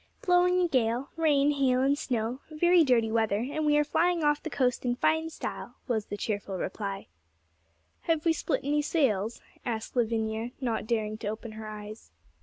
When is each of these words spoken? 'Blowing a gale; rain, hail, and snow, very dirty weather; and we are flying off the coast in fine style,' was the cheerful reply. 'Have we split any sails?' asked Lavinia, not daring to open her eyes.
'Blowing 0.23 0.59
a 0.61 0.67
gale; 0.67 1.09
rain, 1.15 1.51
hail, 1.51 1.81
and 1.83 1.95
snow, 1.95 2.39
very 2.49 2.83
dirty 2.83 3.11
weather; 3.11 3.45
and 3.51 3.67
we 3.67 3.77
are 3.77 3.83
flying 3.83 4.23
off 4.23 4.41
the 4.41 4.49
coast 4.49 4.83
in 4.83 4.95
fine 4.95 5.29
style,' 5.29 5.75
was 5.87 6.07
the 6.07 6.17
cheerful 6.17 6.57
reply. 6.57 7.05
'Have 8.05 8.25
we 8.25 8.33
split 8.33 8.61
any 8.63 8.81
sails?' 8.81 9.41
asked 9.63 9.95
Lavinia, 9.95 10.49
not 10.59 10.87
daring 10.87 11.19
to 11.19 11.27
open 11.27 11.51
her 11.51 11.67
eyes. 11.67 12.09